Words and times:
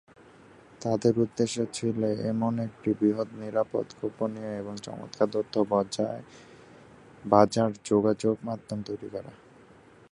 তাদের 0.81 1.13
উদ্দেশ্য 1.19 1.57
ছিল 1.73 1.99
এমন 2.31 2.53
একটি 2.59 2.89
বৃহৎ 2.99 3.29
নিরাপদ, 3.33 3.85
গোপনীয় 3.99 4.51
এবং 4.59 4.73
চমৎকার 4.85 5.27
তথ্য 5.33 5.53
বাজার 7.25 7.69
যোগাযোগ 7.85 8.35
মাধ্যম 8.43 8.79
তৈরি 8.87 9.07
করা। 9.09 9.31